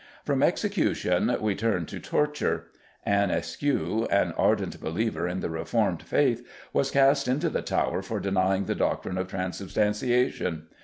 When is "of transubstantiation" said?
9.19-10.65